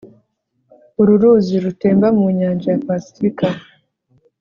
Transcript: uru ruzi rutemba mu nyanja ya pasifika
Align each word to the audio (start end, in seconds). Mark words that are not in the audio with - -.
uru 1.01 1.13
ruzi 1.21 1.55
rutemba 1.63 2.07
mu 2.17 2.25
nyanja 2.37 2.67
ya 2.73 2.79
pasifika 2.85 3.47